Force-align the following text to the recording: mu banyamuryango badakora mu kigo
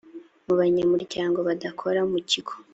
mu 0.45 0.53
banyamuryango 0.59 1.39
badakora 1.47 1.99
mu 2.11 2.19
kigo 2.29 2.53